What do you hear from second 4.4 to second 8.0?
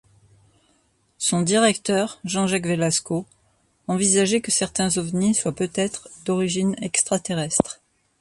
que certains ovnis soient peut-être d'origine extra-terrestre.